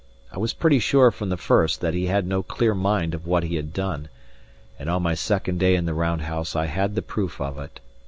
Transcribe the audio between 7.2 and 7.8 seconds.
of it.